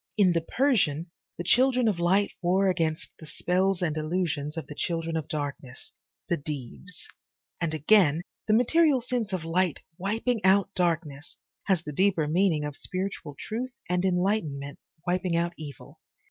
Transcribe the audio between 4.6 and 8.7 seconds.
the Children of Darkness, the Deevs, and again, the